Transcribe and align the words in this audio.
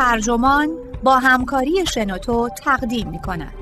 ترجمان 0.00 0.68
با 1.02 1.18
همکاری 1.18 1.86
شنوتو 1.86 2.48
تقدیم 2.48 3.08
می 3.08 3.18
کند. 3.18 3.52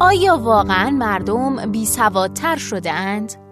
آیا 0.00 0.36
واقعا 0.36 0.90
مردم 0.90 1.66
بی 1.66 1.86
سوادتر 1.86 2.56
شده 2.56 2.92
اند؟ 2.92 3.43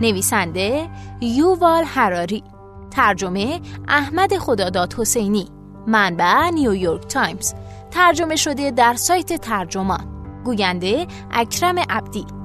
نویسنده 0.00 0.88
یووال 1.20 1.84
هراری 1.86 2.42
ترجمه 2.90 3.60
احمد 3.88 4.38
خداداد 4.38 4.94
حسینی. 4.94 5.48
منبع 5.86 6.50
نیویورک 6.50 7.06
تایمز. 7.06 7.54
ترجمه 7.90 8.36
شده 8.36 8.70
در 8.70 8.94
سایت 8.94 9.32
ترجمان. 9.32 10.06
گوینده 10.44 11.06
اکرم 11.30 11.78
عبدی. 11.90 12.39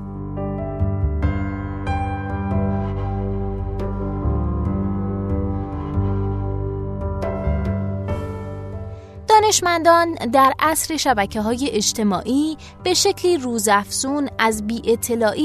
دانشمندان 9.46 10.14
در 10.14 10.54
عصر 10.60 10.98
شبکه 10.98 11.42
های 11.42 11.70
اجتماعی 11.72 12.58
به 12.84 12.94
شکلی 12.94 13.38
روزافزون 13.38 14.30
از 14.40 14.68
بی 14.68 14.98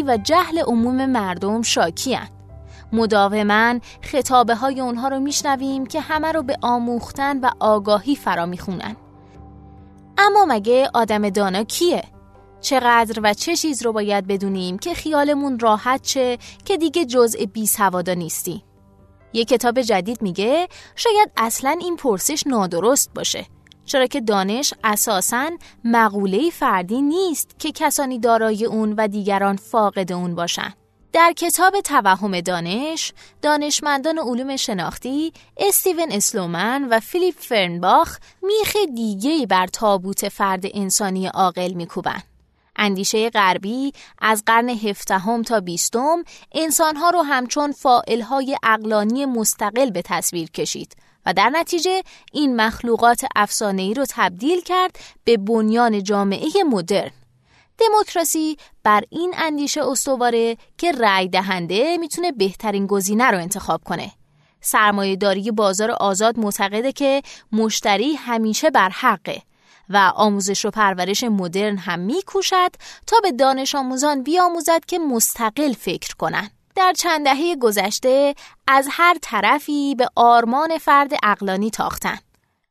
و 0.06 0.16
جهل 0.16 0.59
عموم 0.59 1.06
مردم 1.06 1.62
شاکی 1.62 2.14
هن. 2.14 2.29
مداوما 2.92 3.79
خطابه 4.02 4.54
های 4.54 4.80
اونها 4.80 5.09
رو 5.09 5.18
میشنویم 5.18 5.87
که 5.87 6.01
همه 6.01 6.32
رو 6.32 6.42
به 6.42 6.57
آموختن 6.62 7.40
و 7.40 7.51
آگاهی 7.60 8.16
فرا 8.16 8.46
می‌خونن. 8.46 8.96
اما 10.18 10.45
مگه 10.48 10.90
آدم 10.95 11.30
دانا 11.30 11.64
کیه؟ 11.64 12.04
چقدر 12.60 13.20
و 13.23 13.35
چه 13.35 13.57
چیز 13.57 13.82
رو 13.82 13.92
باید 13.92 14.26
بدونیم 14.26 14.79
که 14.79 14.95
خیالمون 14.95 15.59
راحت 15.59 16.02
چه 16.02 16.38
که 16.64 16.76
دیگه 16.76 17.04
جزء 17.04 17.45
بی 17.52 17.66
سوادا 17.66 18.14
نیستیم؟ 18.14 18.62
یه 19.32 19.45
کتاب 19.45 19.80
جدید 19.80 20.23
میگه 20.23 20.68
شاید 20.96 21.30
اصلا 21.37 21.76
این 21.80 21.96
پرسش 21.96 22.46
نادرست 22.46 23.10
باشه 23.14 23.46
چرا 23.91 24.07
که 24.07 24.21
دانش 24.21 24.74
اساساً 24.85 25.51
مقوله 25.85 26.51
فردی 26.51 27.02
نیست 27.02 27.59
که 27.59 27.73
کسانی 27.73 28.19
دارای 28.19 28.65
اون 28.65 28.95
و 28.99 29.09
دیگران 29.09 29.57
فاقد 29.57 30.13
اون 30.13 30.35
باشن. 30.35 30.74
در 31.13 31.32
کتاب 31.37 31.80
توهم 31.80 32.41
دانش، 32.41 33.13
دانشمندان 33.43 34.19
علوم 34.19 34.57
شناختی 34.57 35.32
استیون 35.57 36.09
اسلومن 36.13 36.88
و 36.91 37.01
فیلیپ 37.01 37.35
فرنباخ 37.38 38.19
میخ 38.43 38.77
دیگهی 38.95 39.47
بر 39.47 39.66
تابوت 39.66 40.29
فرد 40.29 40.65
انسانی 40.75 41.27
عاقل 41.27 41.73
میکوبن. 41.73 42.23
اندیشه 42.77 43.30
غربی 43.30 43.93
از 44.19 44.43
قرن 44.47 44.69
هفدهم 44.69 45.43
تا 45.43 45.60
بیستم 45.60 46.25
انسانها 46.52 47.10
رو 47.10 47.23
همچون 47.23 47.73
فائلهای 47.73 48.57
اقلانی 48.63 49.27
مستقل 49.27 49.91
به 49.91 50.02
تصویر 50.02 50.51
کشید 50.51 50.97
و 51.26 51.32
در 51.32 51.51
نتیجه 51.51 52.02
این 52.32 52.57
مخلوقات 52.57 53.24
ای 53.63 53.95
رو 53.95 54.07
تبدیل 54.09 54.60
کرد 54.60 54.99
به 55.24 55.37
بنیان 55.37 56.02
جامعه 56.02 56.49
مدرن. 56.71 57.10
دموکراسی 57.79 58.57
بر 58.82 59.04
این 59.10 59.35
اندیشه 59.37 59.85
استواره 59.85 60.57
که 60.79 60.93
رأی 60.93 61.29
دهنده 61.29 61.96
می‌تونه 61.98 62.32
بهترین 62.32 62.87
گزینه 62.87 63.30
رو 63.30 63.38
انتخاب 63.38 63.85
کنه. 63.85 64.12
سرمایه 64.60 65.16
داری 65.16 65.50
بازار 65.50 65.91
آزاد 65.91 66.38
معتقده 66.38 66.92
که 66.92 67.22
مشتری 67.52 68.14
همیشه 68.14 68.70
بر 68.70 68.88
حقه 68.88 69.42
و 69.88 70.12
آموزش 70.14 70.64
و 70.64 70.70
پرورش 70.70 71.25
مدرن 71.25 71.76
هم 71.76 71.98
میکوشد 71.98 72.70
تا 73.06 73.16
به 73.22 73.32
دانش 73.32 73.75
آموزان 73.75 74.22
بیاموزد 74.22 74.84
که 74.84 74.98
مستقل 74.98 75.72
فکر 75.72 76.14
کنند. 76.14 76.59
در 76.80 76.92
چند 76.92 77.24
دهه 77.24 77.56
گذشته 77.56 78.34
از 78.66 78.88
هر 78.91 79.16
طرفی 79.22 79.94
به 79.94 80.08
آرمان 80.16 80.78
فرد 80.78 81.12
اقلانی 81.22 81.70
تاختن. 81.70 82.18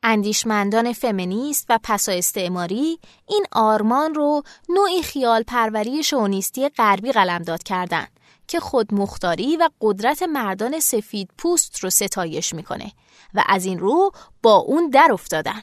اندیشمندان 0.04 0.94
فمینیست 0.94 1.66
و 1.70 1.80
پسا 1.84 2.12
استعماری 2.12 3.00
این 3.28 3.46
آرمان 3.52 4.16
رو 4.16 4.44
نوعی 4.70 5.02
خیال 5.04 5.44
پروری 5.44 6.04
شونیستی 6.04 6.70
غربی 6.70 7.12
قلمداد 7.12 7.64
کردند 7.64 8.20
که 8.48 8.60
خود 8.60 8.94
مختاری 8.94 9.58
و 9.58 9.70
قدرت 9.82 10.24
مردان 10.24 10.80
سفید 10.80 11.30
پوست 11.38 11.80
رو 11.80 11.90
ستایش 11.90 12.54
می‌کنه 12.54 12.92
و 13.34 13.44
از 13.48 13.66
این 13.66 13.80
رو 13.80 14.12
با 14.44 14.56
اون 14.56 14.90
در 14.90 15.10
افتادن. 15.12 15.62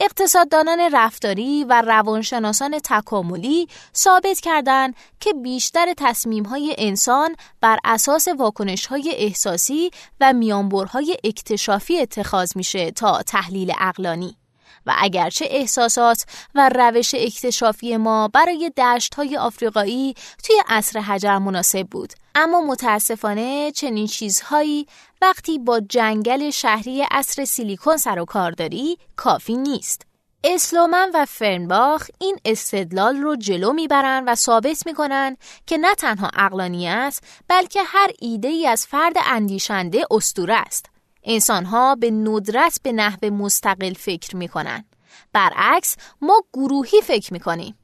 اقتصاددانان 0.00 0.80
رفتاری 0.92 1.64
و 1.64 1.82
روانشناسان 1.82 2.78
تکاملی 2.84 3.68
ثابت 3.96 4.40
کردند 4.40 4.94
که 5.20 5.32
بیشتر 5.32 5.94
تصمیم‌های 5.96 6.74
انسان 6.78 7.36
بر 7.60 7.78
اساس 7.84 8.28
واکنش‌های 8.28 9.14
احساسی 9.16 9.90
و 10.20 10.32
میانبرهای 10.32 11.16
اکتشافی 11.24 12.00
اتخاذ 12.00 12.56
میشه 12.56 12.90
تا 12.90 13.22
تحلیل 13.22 13.72
اقلانی. 13.80 14.36
و 14.86 14.94
اگرچه 14.98 15.46
احساسات 15.50 16.24
و 16.54 16.70
روش 16.74 17.14
اکتشافی 17.14 17.96
ما 17.96 18.28
برای 18.28 18.72
دشت 18.76 19.14
های 19.14 19.36
آفریقایی 19.36 20.14
توی 20.44 20.56
عصر 20.68 21.00
حجر 21.00 21.38
مناسب 21.38 21.86
بود. 21.86 22.12
اما 22.34 22.60
متاسفانه 22.60 23.72
چنین 23.72 24.06
چیزهایی 24.06 24.86
وقتی 25.22 25.58
با 25.58 25.80
جنگل 25.80 26.50
شهری 26.50 27.02
عصر 27.10 27.44
سیلیکون 27.44 27.96
سر 27.96 28.18
و 28.18 28.24
کار 28.24 28.50
داری 28.50 28.98
کافی 29.16 29.56
نیست. 29.56 30.06
اسلومن 30.44 31.10
و 31.14 31.24
فرنباخ 31.24 32.06
این 32.18 32.38
استدلال 32.44 33.16
رو 33.16 33.36
جلو 33.36 33.72
می‌برن 33.72 34.24
و 34.26 34.34
ثابت 34.34 34.86
می‌کنن 34.86 35.36
که 35.66 35.78
نه 35.78 35.94
تنها 35.94 36.30
اقلانی 36.36 36.88
است 36.88 37.24
بلکه 37.48 37.82
هر 37.82 38.10
ایده 38.18 38.48
ای 38.48 38.66
از 38.66 38.86
فرد 38.86 39.16
اندیشنده 39.26 40.06
استوره 40.10 40.54
است. 40.54 40.86
انسانها 41.24 41.94
به 41.94 42.10
ندرت 42.10 42.80
به 42.82 42.92
نحو 42.92 43.30
مستقل 43.30 43.94
فکر 43.94 44.36
می‌کنن. 44.36 44.84
برعکس 45.32 45.96
ما 46.20 46.42
گروهی 46.52 47.00
فکر 47.02 47.32
می‌کنیم. 47.32 47.76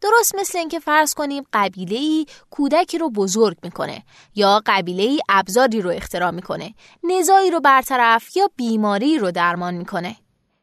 درست 0.00 0.34
مثل 0.34 0.58
اینکه 0.58 0.78
فرض 0.78 1.14
کنیم 1.14 1.44
قبیله 1.52 1.96
ای 1.96 2.26
کودکی 2.50 2.98
رو 2.98 3.10
بزرگ 3.10 3.56
می‌کنه 3.62 4.02
یا 4.34 4.62
قبیله 4.66 5.02
ای 5.02 5.20
ابزاری 5.28 5.80
رو 5.80 5.90
اختراع 5.90 6.30
می‌کنه 6.30 6.74
نزایی 7.02 7.50
رو 7.50 7.60
برطرف 7.60 8.36
یا 8.36 8.50
بیماری 8.56 9.18
رو 9.18 9.30
درمان 9.30 9.74
می‌کنه. 9.74 10.16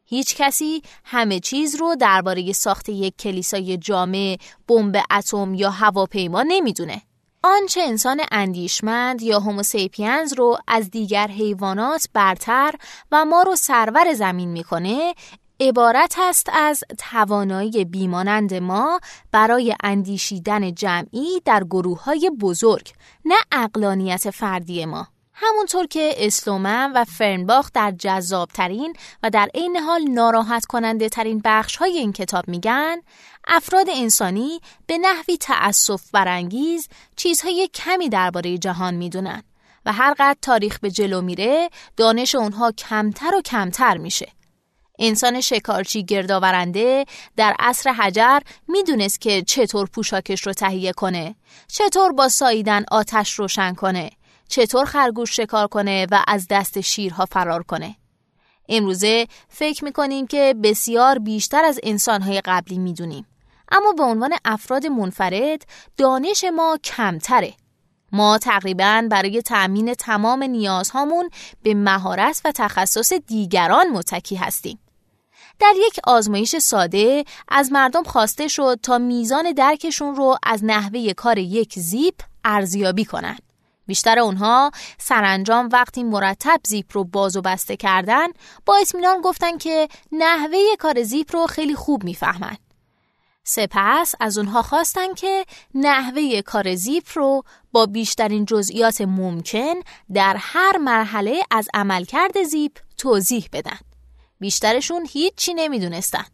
هیچ 0.06 0.36
کسی 0.36 0.82
همه 1.04 1.40
چیز 1.40 1.76
رو 1.76 1.96
درباره 1.96 2.54
ساخت 2.54 2.90
یک 2.90 3.18
کلیسای 3.18 3.78
جامع، 3.78 4.38
بمب 4.68 5.04
اتم 5.12 5.54
یا 5.54 5.70
هواپیما 5.70 6.44
نمی‌دونه. 6.48 7.02
آنچه 7.48 7.82
انسان 7.82 8.22
اندیشمند 8.32 9.22
یا 9.22 9.40
هوموسیپینز 9.40 10.34
رو 10.34 10.58
از 10.68 10.92
دیگر 10.92 11.28
حیوانات 11.28 12.08
برتر 12.14 12.76
و 13.12 13.26
ما 13.26 13.44
رو 13.44 13.56
سرور 13.56 14.14
زمین 14.14 14.50
می‌کنه 14.50 15.14
عبارت 15.60 16.16
است 16.20 16.50
از 16.54 16.84
توانایی 16.98 17.86
بیمانند 17.86 18.54
ما 18.54 19.00
برای 19.32 19.76
اندیشیدن 19.84 20.74
جمعی 20.74 21.42
در 21.46 21.64
گروه 21.64 22.04
های 22.04 22.32
بزرگ 22.42 22.94
نه 23.26 23.36
اقلانیت 23.52 24.30
فردی 24.30 24.86
ما. 24.86 25.08
همونطور 25.40 25.88
که 25.88 26.14
اسلومن 26.18 26.92
و 26.96 27.04
فرنباخ 27.04 27.70
در 27.74 27.92
جذابترین 27.92 28.94
و 29.24 29.30
در 29.30 29.50
عین 29.56 29.78
حال 29.78 30.02
ناراحت 30.02 30.66
کننده 30.66 31.10
ترین 31.10 31.42
بخش 31.46 31.76
های 31.76 31.98
این 31.98 32.14
کتاب 32.14 32.48
میگن 32.48 33.02
افراد 33.48 33.88
انسانی 33.90 34.60
به 34.88 34.98
نحوی 34.98 35.38
تأسف 35.38 36.12
برانگیز 36.12 36.88
چیزهای 37.16 37.70
کمی 37.74 38.10
درباره 38.10 38.58
جهان 38.58 38.94
می‌دونن 38.94 39.44
و 39.86 39.94
هر 39.94 40.14
قدر 40.14 40.38
تاریخ 40.42 40.80
به 40.80 40.92
جلو 40.92 41.22
میره 41.22 41.70
دانش 41.98 42.36
اونها 42.36 42.72
کمتر 42.72 43.36
و 43.36 43.42
کمتر 43.42 43.98
میشه. 43.98 44.32
انسان 45.00 45.42
شکارچی 45.42 46.06
گردآورنده 46.06 47.06
در 47.36 47.56
عصر 47.60 47.92
حجر 47.92 48.40
می‌دونست 48.68 49.22
که 49.22 49.42
چطور 49.42 49.88
پوشاکش 49.88 50.48
رو 50.48 50.54
تهیه 50.54 50.92
کنه 50.92 51.36
چطور 51.68 52.12
با 52.12 52.30
ساییدن 52.30 52.86
آتش 52.92 53.34
روشن 53.34 53.74
کنه. 53.74 54.10
چطور 54.48 54.86
خرگوش 54.86 55.36
شکار 55.36 55.68
کنه 55.68 56.08
و 56.12 56.24
از 56.28 56.48
دست 56.50 56.82
شیرها 56.82 57.26
فرار 57.26 57.64
کنه. 57.64 57.96
امروزه 58.70 59.28
فکر 59.50 59.84
می‌کنیم 59.84 60.28
که 60.28 60.56
بسیار 60.64 61.20
بیشتر 61.20 61.66
از 61.66 61.80
انسانهای 61.84 62.42
قبلی 62.46 62.78
می‌دونیم. 62.78 63.28
اما 63.72 63.92
به 63.92 64.04
عنوان 64.04 64.34
افراد 64.46 64.86
منفرد 64.86 65.62
دانش 65.98 66.46
ما 66.56 66.78
کمتره. 66.84 67.54
ما 68.12 68.38
تقریبا 68.38 69.08
برای 69.12 69.42
تأمین 69.42 69.94
تمام 69.94 70.44
نیازهامون 70.44 71.30
به 71.64 71.74
مهارت 71.74 72.42
و 72.46 72.52
تخصص 72.52 73.14
دیگران 73.14 73.88
متکی 73.88 74.36
هستیم. 74.36 74.80
در 75.60 75.74
یک 75.88 76.00
آزمایش 76.04 76.56
ساده 76.56 77.24
از 77.48 77.72
مردم 77.72 78.04
خواسته 78.04 78.48
شد 78.48 78.80
تا 78.84 78.98
میزان 78.98 79.52
درکشون 79.52 80.16
رو 80.16 80.38
از 80.44 80.64
نحوه 80.64 81.14
کار 81.14 81.38
یک 81.38 81.74
زیپ 81.80 82.16
ارزیابی 82.46 83.06
کنند. 83.06 83.47
بیشتر 83.88 84.20
اونها 84.20 84.72
سرانجام 84.98 85.70
وقتی 85.72 86.04
مرتب 86.04 86.62
زیپ 86.68 86.86
رو 86.94 87.04
باز 87.04 87.38
و 87.38 87.42
بسته 87.42 87.78
کردن 87.78 88.28
با 88.66 88.76
اطمینان 88.76 89.22
گفتن 89.22 89.58
که 89.58 89.88
نحوه 90.12 90.60
کار 90.80 91.04
زیپ 91.04 91.36
رو 91.36 91.48
خیلی 91.48 91.76
خوب 91.76 92.04
می‌فهمن. 92.04 92.58
سپس 93.44 94.16
از 94.20 94.38
اونها 94.38 94.62
خواستن 94.62 95.14
که 95.14 95.46
نحوه 95.76 96.42
کار 96.42 96.76
زیپ 96.76 97.06
رو 97.14 97.44
با 97.72 97.86
بیشترین 97.86 98.46
جزئیات 98.46 99.02
ممکن 99.02 99.74
در 100.14 100.36
هر 100.40 100.78
مرحله 100.78 101.44
از 101.52 101.68
عملکرد 101.74 102.44
زیپ 102.44 102.72
توضیح 102.98 103.50
بدن. 103.54 103.80
بیشترشون 104.40 105.08
هیچی 105.10 105.54
نمی‌دونستن. 105.54 106.26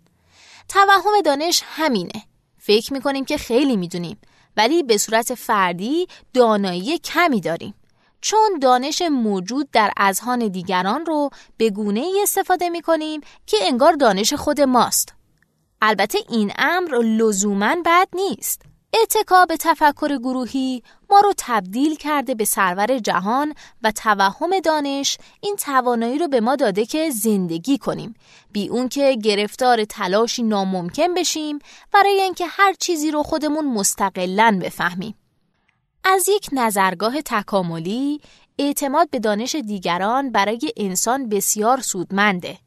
توهم 0.69 1.21
دانش 1.25 1.63
همینه. 1.65 2.23
فکر 2.57 2.93
می‌کنیم 2.93 3.25
که 3.25 3.37
خیلی 3.37 3.77
می‌دونیم 3.77 4.17
ولی 4.57 4.83
به 4.83 4.97
صورت 4.97 5.33
فردی 5.33 6.07
دانایی 6.33 6.97
کمی 6.97 7.41
داریم. 7.41 7.73
چون 8.21 8.59
دانش 8.61 9.01
موجود 9.01 9.71
در 9.71 9.91
اذهان 9.97 10.47
دیگران 10.47 11.05
رو 11.05 11.29
به 11.57 11.69
گونه 11.69 11.99
ای 11.99 12.19
استفاده 12.23 12.69
می 12.69 12.81
کنیم 12.81 13.21
که 13.45 13.57
انگار 13.61 13.93
دانش 13.93 14.33
خود 14.33 14.61
ماست. 14.61 15.13
البته 15.81 16.19
این 16.29 16.51
امر 16.57 16.97
لزوما 16.97 17.75
بد 17.85 18.07
نیست. 18.13 18.61
اتکا 19.01 19.45
به 19.45 19.57
تفکر 19.57 20.17
گروهی 20.17 20.83
ما 21.09 21.19
رو 21.19 21.33
تبدیل 21.37 21.95
کرده 21.95 22.35
به 22.35 22.45
سرور 22.45 22.97
جهان 22.97 23.53
و 23.83 23.91
توهم 23.91 24.59
دانش 24.59 25.17
این 25.41 25.55
توانایی 25.55 26.17
رو 26.17 26.27
به 26.27 26.41
ما 26.41 26.55
داده 26.55 26.85
که 26.85 27.09
زندگی 27.09 27.77
کنیم. 27.77 28.15
بی 28.51 28.67
اون 28.67 28.89
که 28.89 29.17
گرفتار 29.23 29.85
تلاشی 29.85 30.43
ناممکن 30.43 31.13
بشیم 31.13 31.59
برای 31.93 32.21
اینکه 32.21 32.45
هر 32.47 32.73
چیزی 32.73 33.11
رو 33.11 33.23
خودمون 33.23 33.65
مستقلا 33.65 34.59
بفهمیم. 34.63 35.15
از 36.03 36.29
یک 36.29 36.49
نظرگاه 36.51 37.21
تکاملی 37.21 38.21
اعتماد 38.59 39.09
به 39.09 39.19
دانش 39.19 39.55
دیگران 39.55 40.31
برای 40.31 40.71
انسان 40.77 41.29
بسیار 41.29 41.81
سودمنده. 41.81 42.57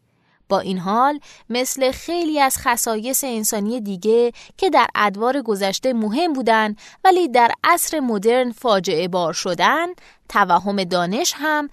با 0.48 0.60
این 0.60 0.78
حال 0.78 1.20
مثل 1.50 1.90
خیلی 1.90 2.40
از 2.40 2.58
خصایص 2.58 3.24
انسانی 3.24 3.80
دیگه 3.80 4.32
که 4.56 4.70
در 4.70 4.86
ادوار 4.94 5.42
گذشته 5.42 5.92
مهم 5.92 6.32
بودن 6.32 6.76
ولی 7.04 7.28
در 7.28 7.50
عصر 7.64 8.00
مدرن 8.00 8.52
فاجعه 8.52 9.08
بار 9.08 9.32
شدن 9.32 9.86
توهم 10.28 10.84
دانش 10.84 11.34
هم 11.36 11.68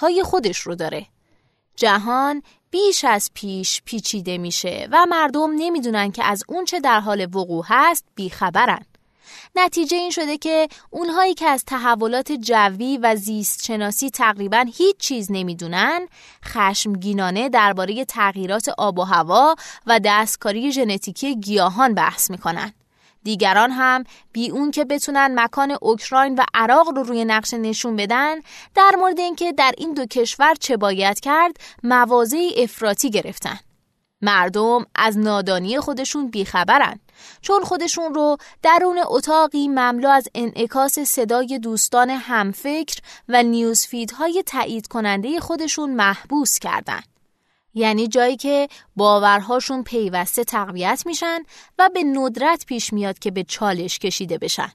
های 0.00 0.22
خودش 0.22 0.58
رو 0.58 0.74
داره. 0.74 1.06
جهان 1.76 2.42
بیش 2.70 3.04
از 3.04 3.30
پیش 3.34 3.82
پیچیده 3.84 4.38
میشه 4.38 4.88
و 4.92 5.06
مردم 5.08 5.50
نمی‌دونن 5.56 6.12
که 6.12 6.24
از 6.24 6.44
اونچه 6.48 6.80
در 6.80 7.00
حال 7.00 7.26
وقوع 7.34 7.64
هست 7.68 8.04
بیخبرن. 8.14 8.84
نتیجه 9.56 9.96
این 9.96 10.10
شده 10.10 10.38
که 10.38 10.68
اونهایی 10.90 11.34
که 11.34 11.46
از 11.46 11.64
تحولات 11.64 12.32
جوی 12.32 12.98
و 13.02 13.16
زیست 13.16 13.64
شناسی 13.64 14.10
تقریبا 14.10 14.64
هیچ 14.76 14.96
چیز 14.96 15.28
نمی‌دونن 15.30 16.08
خشمگینانه 16.44 17.48
درباره 17.48 18.04
تغییرات 18.04 18.68
آب 18.78 18.98
و 18.98 19.02
هوا 19.02 19.54
و 19.86 20.00
دستکاری 20.04 20.72
ژنتیکی 20.72 21.36
گیاهان 21.36 21.94
بحث 21.94 22.30
می‌کنن. 22.30 22.72
دیگران 23.22 23.70
هم 23.70 24.04
بی 24.32 24.50
اون 24.50 24.70
که 24.70 24.84
بتونن 24.84 25.40
مکان 25.40 25.76
اوکراین 25.82 26.34
و 26.34 26.44
عراق 26.54 26.88
رو 26.88 27.02
روی 27.02 27.24
نقشه 27.24 27.58
نشون 27.58 27.96
بدن 27.96 28.34
در 28.74 28.92
مورد 28.98 29.18
اینکه 29.18 29.52
در 29.52 29.74
این 29.78 29.94
دو 29.94 30.06
کشور 30.06 30.54
چه 30.54 30.76
باید 30.76 31.20
کرد 31.20 31.56
مواضع 31.82 32.50
افراطی 32.56 33.10
گرفتن. 33.10 33.58
مردم 34.20 34.86
از 34.94 35.18
نادانی 35.18 35.80
خودشون 35.80 36.30
بیخبرن 36.30 37.00
چون 37.40 37.64
خودشون 37.64 38.14
رو 38.14 38.36
درون 38.62 39.00
اتاقی 39.06 39.68
مملو 39.68 40.08
از 40.08 40.28
انعکاس 40.34 40.98
صدای 40.98 41.58
دوستان 41.58 42.10
همفکر 42.10 43.00
و 43.28 43.42
نیوزفیدهای 43.42 44.42
تایید 44.46 44.86
کننده 44.86 45.40
خودشون 45.40 45.94
محبوس 45.94 46.58
کردن. 46.58 47.00
یعنی 47.74 48.08
جایی 48.08 48.36
که 48.36 48.68
باورهاشون 48.96 49.82
پیوسته 49.82 50.44
تقویت 50.44 51.02
میشن 51.06 51.42
و 51.78 51.90
به 51.94 52.04
ندرت 52.04 52.66
پیش 52.66 52.92
میاد 52.92 53.18
که 53.18 53.30
به 53.30 53.44
چالش 53.44 53.98
کشیده 53.98 54.38
بشن. 54.38 54.72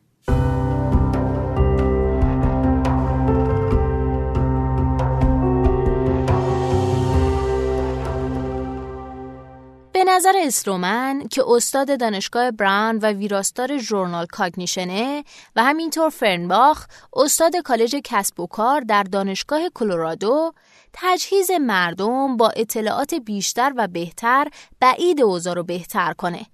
نظر 10.22 10.34
استرومن 10.38 11.28
که 11.28 11.44
استاد 11.48 12.00
دانشگاه 12.00 12.52
براون 12.52 12.98
و 12.98 13.06
ویراستار 13.06 13.78
ژورنال 13.78 14.26
کاگنیشنه 14.26 15.24
و 15.56 15.64
همینطور 15.64 16.10
فرنباخ 16.10 16.86
استاد 17.14 17.56
کالج 17.56 17.96
کسب 18.04 18.40
و 18.40 18.48
کار 18.48 18.82
در 18.82 19.04
دانشگاه 19.04 19.62
کلرادو 19.74 20.54
تجهیز 20.94 21.52
مردم 21.52 22.38
با 22.38 22.50
اطلاعات 22.50 23.14
بیشتر 23.14 23.74
و 23.76 23.88
بهتر 23.88 24.48
بعید 24.80 25.22
اوضاع 25.22 25.54
رو 25.54 25.64
بهتر 25.64 26.14
کنه. 26.14 26.46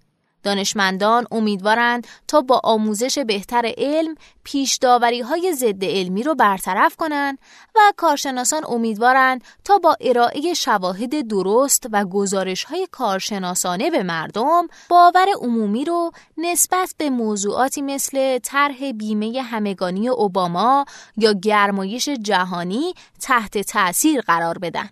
دانشمندان 0.47 1.27
امیدوارند 1.31 2.07
تا 2.27 2.41
با 2.41 2.61
آموزش 2.63 3.19
بهتر 3.19 3.71
علم 3.77 4.15
پیش 4.43 4.79
های 5.25 5.53
ضد 5.53 5.85
علمی 5.85 6.23
رو 6.23 6.35
برطرف 6.35 6.95
کنند 6.95 7.37
و 7.75 7.79
کارشناسان 7.97 8.61
امیدوارند 8.67 9.43
تا 9.63 9.77
با 9.77 9.97
ارائه 10.01 10.53
شواهد 10.53 11.27
درست 11.27 11.87
و 11.91 12.05
گزارش 12.05 12.63
های 12.63 12.87
کارشناسانه 12.91 13.89
به 13.89 14.03
مردم 14.03 14.67
باور 14.89 15.25
عمومی 15.41 15.85
رو 15.85 16.11
نسبت 16.37 16.95
به 16.97 17.09
موضوعاتی 17.09 17.81
مثل 17.81 18.39
طرح 18.39 18.91
بیمه 18.91 19.41
همگانی 19.41 20.09
اوباما 20.09 20.85
یا 21.17 21.33
گرمایش 21.33 22.09
جهانی 22.09 22.93
تحت 23.21 23.57
تأثیر 23.57 24.21
قرار 24.21 24.57
بدن. 24.57 24.89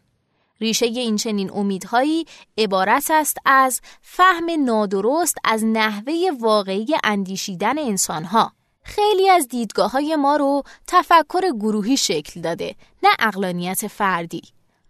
ریشه 0.62 0.86
این 0.86 1.16
چنین 1.16 1.52
امیدهایی 1.54 2.26
عبارت 2.58 3.12
است 3.12 3.38
از 3.46 3.82
فهم 4.02 4.66
نادرست 4.66 5.38
از 5.44 5.66
نحوه 5.66 6.14
واقعی 6.40 6.88
اندیشیدن 7.04 7.80
انسانها. 7.80 8.52
خیلی 8.84 9.30
از 9.30 9.48
دیدگاه 9.48 9.92
های 9.92 10.16
ما 10.16 10.36
رو 10.36 10.64
تفکر 10.88 11.52
گروهی 11.60 11.98
شکل 11.98 12.42
داده 12.42 12.76
نه 13.04 13.10
اقلانیت 13.20 13.88
فردی 13.88 14.42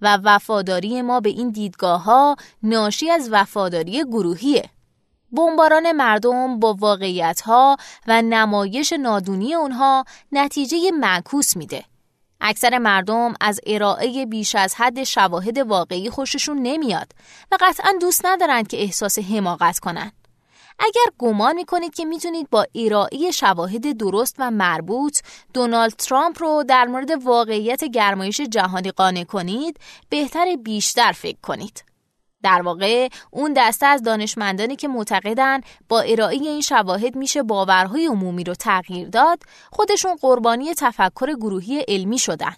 و 0.02 0.18
وفاداری 0.24 1.02
ما 1.02 1.20
به 1.20 1.30
این 1.30 1.50
دیدگاه 1.50 2.04
ها 2.04 2.36
ناشی 2.64 3.10
از 3.10 3.30
وفاداری 3.32 4.04
گروهیه. 4.04 4.70
بمباران 5.32 5.92
مردم 5.92 6.60
با 6.60 6.74
واقعیت 6.74 7.42
ها 7.42 7.78
و 8.08 8.22
نمایش 8.22 8.94
نادونی 8.94 9.56
اونها 9.56 10.06
نتیجه 10.32 10.92
معکوس 10.92 11.58
میده. 11.58 11.84
اکثر 12.42 12.78
مردم 12.78 13.34
از 13.42 13.60
ارائه 13.66 14.26
بیش 14.26 14.56
از 14.56 14.76
حد 14.76 15.04
شواهد 15.04 15.58
واقعی 15.58 16.10
خوششون 16.10 16.58
نمیاد 16.58 17.12
و 17.52 17.58
قطعا 17.60 17.94
دوست 18.02 18.26
ندارند 18.26 18.68
که 18.68 18.82
احساس 18.82 19.20
حماقت 19.20 19.80
کنند. 19.80 20.14
اگر 20.80 21.12
گمان 21.18 21.56
می‌کنید 21.56 21.96
که 21.96 22.06
می‌تونید 22.06 22.50
با 22.50 22.68
ارائه 22.76 23.32
شواهد 23.32 23.98
درست 23.98 24.36
و 24.40 24.52
مربوط 24.52 25.20
دونالد 25.54 25.94
ترامپ 25.94 26.42
رو 26.42 26.64
در 26.68 26.86
مورد 26.86 27.12
واقعیت 27.24 27.84
گرمایش 27.84 28.42
جهانی 28.42 28.92
قانع 28.92 29.24
کنید 29.24 29.80
بهتر 30.10 30.56
بیشتر 30.56 31.12
فکر 31.12 31.38
کنید. 31.42 31.84
در 32.46 32.62
واقع 32.62 33.10
اون 33.32 33.54
دسته 33.54 33.86
از 33.86 34.04
دانشمندانی 34.04 34.76
که 34.76 34.88
معتقدن 34.88 35.62
با 35.90 36.02
ارائه 36.02 36.36
این 36.36 36.62
شواهد 36.62 37.16
میشه 37.16 37.44
باورهای 37.44 38.06
عمومی 38.06 38.44
رو 38.44 38.54
تغییر 38.54 39.08
داد 39.08 39.40
خودشون 39.72 40.16
قربانی 40.16 40.74
تفکر 40.74 41.36
گروهی 41.36 41.86
علمی 41.88 42.18
شدن. 42.18 42.56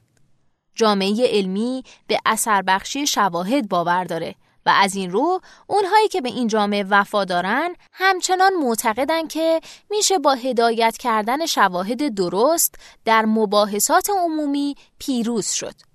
جامعه 0.75 1.27
علمی 1.27 1.83
به 2.07 2.19
اثر 2.25 2.61
بخشی 2.61 3.07
شواهد 3.07 3.69
باور 3.69 4.03
داره 4.03 4.35
و 4.65 4.69
از 4.75 4.95
این 4.95 5.11
رو 5.11 5.41
اونهایی 5.67 6.07
که 6.07 6.21
به 6.21 6.29
این 6.29 6.47
جامعه 6.47 6.83
وفا 6.89 7.25
دارن 7.25 7.75
همچنان 7.93 8.53
معتقدن 8.53 9.27
که 9.27 9.59
میشه 9.89 10.19
با 10.19 10.33
هدایت 10.33 10.97
کردن 10.97 11.45
شواهد 11.45 12.15
درست 12.15 12.75
در 13.05 13.25
مباحثات 13.25 14.09
عمومی 14.09 14.75
پیروز 14.99 15.49
شد. 15.49 15.86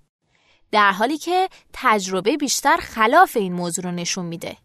در 0.72 0.92
حالی 0.92 1.18
که 1.18 1.48
تجربه 1.72 2.36
بیشتر 2.36 2.76
خلاف 2.76 3.36
این 3.36 3.52
موضوع 3.52 3.84
رو 3.84 3.90
نشون 3.90 4.24
میده. 4.24 4.56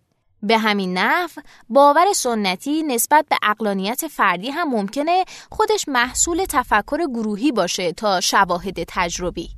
به 0.44 0.58
همین 0.58 0.98
نحو 0.98 1.30
باور 1.70 2.14
سنتی 2.14 2.84
نسبت 2.84 3.26
به 3.30 3.38
اقلانیت 3.44 4.08
فردی 4.08 4.50
هم 4.50 4.70
ممکنه 4.70 5.26
خودش 5.52 5.88
محصول 5.88 6.46
تفکر 6.50 6.98
گروهی 7.08 7.52
باشه 7.52 7.92
تا 7.92 8.22
شواهد 8.22 8.84
تجربی. 8.88 9.50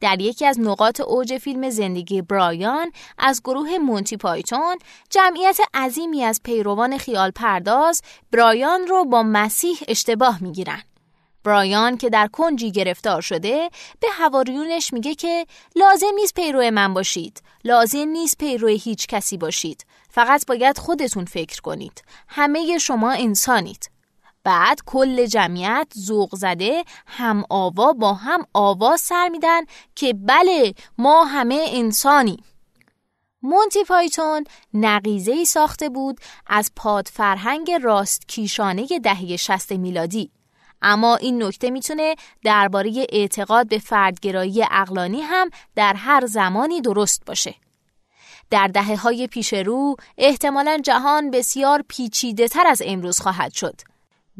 در 0.00 0.20
یکی 0.20 0.46
از 0.46 0.60
نقاط 0.60 1.00
اوج 1.00 1.38
فیلم 1.38 1.70
زندگی 1.70 2.22
برایان 2.22 2.92
از 3.18 3.42
گروه 3.42 3.78
مونتی 3.78 4.16
پایتون 4.16 4.78
جمعیت 5.10 5.58
عظیمی 5.74 6.24
از 6.24 6.40
پیروان 6.44 6.98
خیال 6.98 7.30
پرداز 7.30 8.02
برایان 8.32 8.86
رو 8.86 9.04
با 9.04 9.22
مسیح 9.22 9.78
اشتباه 9.88 10.42
می‌گیرن. 10.42 10.82
برایان 11.48 11.96
که 11.96 12.10
در 12.10 12.26
کنجی 12.26 12.72
گرفتار 12.72 13.20
شده 13.20 13.70
به 14.00 14.08
هواریونش 14.12 14.92
میگه 14.92 15.14
که 15.14 15.46
لازم 15.76 16.14
نیست 16.14 16.34
پیرو 16.34 16.70
من 16.70 16.94
باشید. 16.94 17.42
لازم 17.64 18.08
نیست 18.08 18.38
پیرو 18.38 18.68
هیچ 18.68 19.06
کسی 19.06 19.36
باشید. 19.36 19.86
فقط 20.10 20.46
باید 20.46 20.78
خودتون 20.78 21.24
فکر 21.24 21.60
کنید. 21.60 22.02
همه 22.28 22.78
شما 22.78 23.12
انسانید. 23.12 23.90
بعد 24.44 24.78
کل 24.86 25.26
جمعیت 25.26 25.86
ذوق 25.98 26.36
زده 26.36 26.84
هم 27.06 27.44
آوا 27.50 27.92
با 27.92 28.14
هم 28.14 28.46
آواز 28.54 29.00
سر 29.00 29.28
میدن 29.28 29.62
که 29.94 30.14
بله 30.14 30.74
ما 30.98 31.24
همه 31.24 31.66
انسانی. 31.68 32.36
مونتی 33.42 33.84
پایتون 33.84 34.44
نقیزه 34.74 35.32
ای 35.32 35.44
ساخته 35.44 35.88
بود 35.88 36.20
از 36.46 36.72
پاد 36.76 37.08
فرهنگ 37.12 37.70
راست 37.82 38.28
کیشانه 38.28 38.86
دهه 38.86 39.36
60 39.36 39.72
میلادی. 39.72 40.37
اما 40.82 41.16
این 41.16 41.42
نکته 41.42 41.70
می‌تونه 41.70 42.14
درباره 42.44 43.06
اعتقاد 43.12 43.68
به 43.68 43.78
فردگرایی 43.78 44.64
اقلانی 44.70 45.20
هم 45.20 45.50
در 45.74 45.94
هر 45.94 46.26
زمانی 46.26 46.80
درست 46.80 47.22
باشه. 47.26 47.54
در 48.50 48.66
دهه 48.66 48.96
های 48.96 49.26
پیش 49.26 49.52
رو 49.52 49.96
احتمالا 50.18 50.80
جهان 50.84 51.30
بسیار 51.30 51.84
پیچیده 51.88 52.48
تر 52.48 52.66
از 52.66 52.82
امروز 52.84 53.20
خواهد 53.20 53.52
شد. 53.52 53.80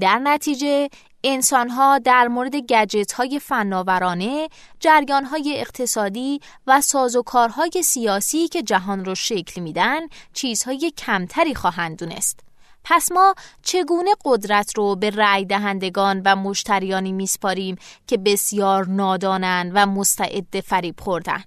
در 0.00 0.18
نتیجه 0.18 0.88
انسانها 1.25 1.99
در 1.99 2.28
مورد 2.28 2.57
گجت 2.57 3.12
های 3.12 3.38
فناورانه، 3.38 4.49
جریان 4.80 5.25
های 5.25 5.61
اقتصادی 5.61 6.40
و 6.66 6.80
سازوکارهای 6.80 7.83
سیاسی 7.85 8.49
که 8.49 8.62
جهان 8.62 9.04
را 9.04 9.14
شکل 9.14 9.61
میدن 9.61 10.00
چیزهای 10.33 10.90
کمتری 10.90 11.54
خواهند 11.54 11.99
دونست. 11.99 12.48
پس 12.90 13.12
ما 13.12 13.35
چگونه 13.62 14.11
قدرت 14.25 14.73
رو 14.76 14.97
به 14.97 15.11
رأی 15.11 15.45
دهندگان 15.45 16.23
و 16.25 16.37
مشتریانی 16.37 17.12
میسپاریم 17.12 17.76
که 18.07 18.16
بسیار 18.16 18.87
نادانن 18.87 19.71
و 19.75 19.87
مستعد 19.87 20.61
فریب 20.61 21.00
خوردن؟ 21.00 21.45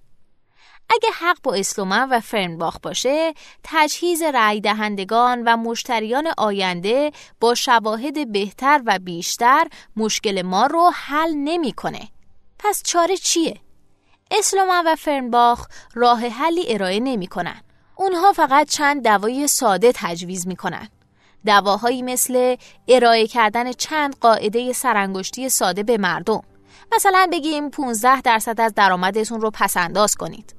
اگه 0.90 1.10
حق 1.20 1.38
با 1.44 1.54
اسلومن 1.54 2.10
و 2.10 2.20
فرنباخ 2.20 2.78
باشه 2.84 3.34
تجهیز 3.64 4.22
رأی 4.22 4.62
دهندگان 4.62 5.44
و 5.46 5.58
مشتریان 5.58 6.34
آینده 6.38 7.12
با 7.40 7.56
شواهد 7.56 8.32
بهتر 8.32 8.82
و 8.86 9.00
بیشتر 9.00 9.68
مشکل 9.96 10.42
ما 10.42 10.66
رو 10.66 10.92
حل 10.96 11.34
نمی‌کنه. 11.36 12.10
پس 12.60 12.84
چاره 12.84 13.18
چیه؟ 13.18 13.58
اسلومن 14.32 14.84
و 14.88 14.96
فرنباخ 14.96 15.68
راه 15.94 16.28
حلی 16.28 16.74
ارائه 16.74 17.00
نمی‌کنن. 17.00 17.62
اونها 17.96 18.34
فقط 18.34 18.70
چند 18.70 19.04
دوای 19.04 19.48
ساده 19.48 19.92
تجویز 19.96 20.48
می‌کنن. 20.48 20.90
دواهایی 21.46 22.02
مثل 22.02 22.56
ارائه 22.88 23.28
کردن 23.28 23.72
چند 23.72 24.16
قاعده 24.22 24.74
سرانگشتی 24.74 25.50
ساده 25.50 25.84
به 25.84 25.98
مردم. 25.98 26.42
مثلا 26.96 27.28
بگیم 27.32 27.70
15 27.70 28.22
درصد 28.22 28.62
از 28.62 28.74
درآمدتون 28.74 29.42
رو 29.42 29.52
پسنداز 29.52 30.16
کنید. 30.16 30.56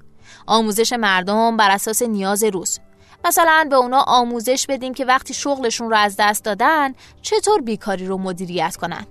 آموزش 0.46 0.92
مردم 0.92 1.56
بر 1.56 1.70
اساس 1.70 2.02
نیاز 2.02 2.44
روز 2.44 2.80
مثلا 3.24 3.66
به 3.70 3.76
اونا 3.76 4.00
آموزش 4.06 4.66
بدیم 4.66 4.94
که 4.94 5.04
وقتی 5.04 5.34
شغلشون 5.34 5.90
رو 5.90 5.96
از 5.96 6.16
دست 6.18 6.44
دادن 6.44 6.92
چطور 7.22 7.60
بیکاری 7.60 8.06
رو 8.06 8.18
مدیریت 8.18 8.76
کنن 8.76 9.06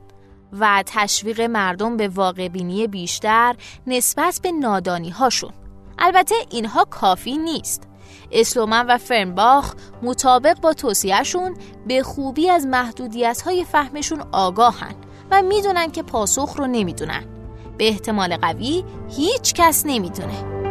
و 0.59 0.83
تشویق 0.85 1.41
مردم 1.41 1.97
به 1.97 2.07
واقع 2.07 2.47
بینی 2.47 2.87
بیشتر 2.87 3.55
نسبت 3.87 4.39
به 4.43 4.51
نادانی 4.51 5.09
هاشون 5.09 5.51
البته 5.99 6.35
اینها 6.49 6.85
کافی 6.85 7.37
نیست 7.37 7.90
اسلومن 8.31 8.85
و 8.87 8.97
فرنباخ 8.97 9.73
مطابق 10.01 10.59
با 10.59 10.73
توصیهشون 10.73 11.55
به 11.87 12.03
خوبی 12.03 12.49
از 12.49 12.65
محدودیت 12.65 13.41
های 13.41 13.65
فهمشون 13.65 14.23
آگاهن 14.31 14.95
و 15.31 15.41
می‌دونن 15.41 15.91
که 15.91 16.03
پاسخ 16.03 16.53
رو 16.57 16.67
نمی‌دونن. 16.67 17.23
به 17.77 17.87
احتمال 17.87 18.37
قوی 18.37 18.83
هیچ 19.09 19.53
کس 19.53 19.85
نمی‌دونه. 19.85 20.61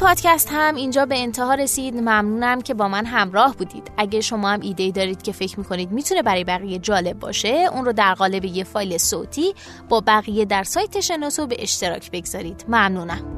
پادکست 0.00 0.48
هم 0.52 0.74
اینجا 0.74 1.06
به 1.06 1.18
انتها 1.18 1.54
رسید. 1.54 1.96
ممنونم 1.96 2.60
که 2.60 2.74
با 2.74 2.88
من 2.88 3.06
همراه 3.06 3.56
بودید. 3.56 3.90
اگه 3.96 4.20
شما 4.20 4.48
هم 4.48 4.60
ایده 4.60 4.90
دارید 4.90 5.22
که 5.22 5.32
فکر 5.32 5.58
می‌کنید 5.58 5.92
می‌تونه 5.92 6.22
برای 6.22 6.44
بقیه 6.44 6.78
جالب 6.78 7.18
باشه 7.18 7.68
اون 7.72 7.84
رو 7.84 7.92
در 7.92 8.14
قالب 8.14 8.44
یه 8.44 8.64
فایل 8.64 8.98
صوتی 8.98 9.54
با 9.88 10.02
بقیه 10.06 10.44
در 10.44 10.62
سایت 10.62 11.00
شناسو 11.00 11.46
به 11.46 11.56
اشتراک 11.58 12.10
بگذارید. 12.10 12.64
ممنونم. 12.68 13.37